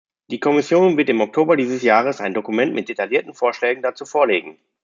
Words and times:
Die 0.31 0.39
Kommission 0.39 0.97
wird 0.97 1.09
im 1.09 1.21
Oktober 1.21 1.55
dieses 1.55 1.83
Jahres 1.83 2.21
ein 2.21 2.33
Dokument 2.33 2.73
mit 2.73 2.89
detaillierten 2.89 3.35
Vorschlägen 3.35 3.83
dazu 3.83 4.03
vorlegen. 4.03 4.57